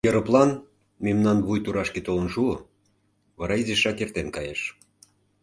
Ероплан 0.09 0.51
мемнан 1.05 1.37
вуй 1.45 1.59
турашке 1.65 2.01
толын 2.07 2.27
шуо, 2.33 2.55
вара 3.39 3.55
изишак 3.61 3.97
эртен 4.03 4.27
кайыш. 4.35 4.61